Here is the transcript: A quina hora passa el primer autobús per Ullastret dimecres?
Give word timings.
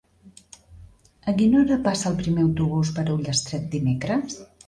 A 1.31 1.33
quina 1.41 1.59
hora 1.59 1.77
passa 1.87 2.09
el 2.11 2.17
primer 2.23 2.45
autobús 2.47 2.93
per 2.97 3.05
Ullastret 3.17 3.71
dimecres? 3.77 4.43